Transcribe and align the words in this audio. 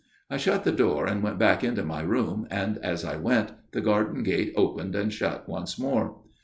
"I 0.31 0.37
shut 0.37 0.63
the 0.63 0.71
door 0.71 1.05
and 1.05 1.21
went 1.21 1.37
back 1.37 1.63
into 1.63 1.83
my 1.83 2.01
room, 2.01 2.47
and 2.49 2.79
as 2.79 3.05
I 3.05 3.17
went, 3.17 3.51
the 3.71 3.81
garden 3.81 4.23
gate 4.23 4.51
opened 4.57 4.95
and 4.95 5.13
shut 5.13 5.47
once 5.47 5.77
more. 5.77 6.17